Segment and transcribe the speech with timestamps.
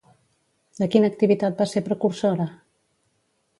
[0.79, 2.51] De quina activitat va ser precursora?